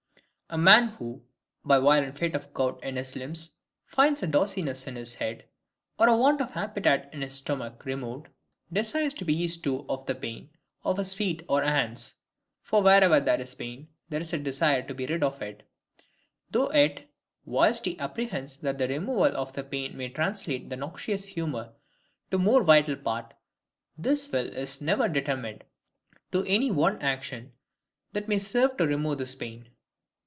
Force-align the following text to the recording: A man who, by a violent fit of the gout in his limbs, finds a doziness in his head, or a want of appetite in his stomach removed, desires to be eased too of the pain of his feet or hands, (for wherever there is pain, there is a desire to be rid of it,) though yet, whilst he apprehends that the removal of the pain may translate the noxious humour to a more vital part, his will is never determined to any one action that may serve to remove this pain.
A 0.53 0.57
man 0.57 0.89
who, 0.89 1.23
by 1.63 1.77
a 1.77 1.79
violent 1.79 2.17
fit 2.19 2.35
of 2.35 2.41
the 2.43 2.49
gout 2.49 2.83
in 2.83 2.97
his 2.97 3.15
limbs, 3.15 3.55
finds 3.85 4.21
a 4.21 4.27
doziness 4.27 4.85
in 4.85 4.97
his 4.97 5.15
head, 5.15 5.45
or 5.97 6.09
a 6.09 6.17
want 6.17 6.41
of 6.41 6.57
appetite 6.57 7.07
in 7.13 7.21
his 7.21 7.35
stomach 7.35 7.85
removed, 7.85 8.27
desires 8.69 9.13
to 9.13 9.23
be 9.23 9.33
eased 9.33 9.63
too 9.63 9.85
of 9.87 10.05
the 10.07 10.13
pain 10.13 10.49
of 10.83 10.97
his 10.97 11.13
feet 11.13 11.41
or 11.47 11.61
hands, 11.63 12.15
(for 12.63 12.83
wherever 12.83 13.21
there 13.21 13.39
is 13.39 13.55
pain, 13.55 13.87
there 14.09 14.19
is 14.19 14.33
a 14.33 14.37
desire 14.37 14.81
to 14.85 14.93
be 14.93 15.05
rid 15.05 15.23
of 15.23 15.41
it,) 15.41 15.63
though 16.49 16.69
yet, 16.73 17.09
whilst 17.45 17.85
he 17.85 17.97
apprehends 17.97 18.57
that 18.57 18.77
the 18.77 18.89
removal 18.89 19.33
of 19.37 19.53
the 19.53 19.63
pain 19.63 19.95
may 19.95 20.09
translate 20.09 20.69
the 20.69 20.75
noxious 20.75 21.23
humour 21.23 21.71
to 22.29 22.35
a 22.35 22.39
more 22.39 22.61
vital 22.61 22.97
part, 22.97 23.33
his 24.03 24.29
will 24.33 24.47
is 24.49 24.81
never 24.81 25.07
determined 25.07 25.63
to 26.33 26.43
any 26.43 26.69
one 26.71 27.01
action 27.01 27.53
that 28.11 28.27
may 28.27 28.37
serve 28.37 28.75
to 28.75 28.85
remove 28.85 29.17
this 29.17 29.35
pain. 29.35 29.69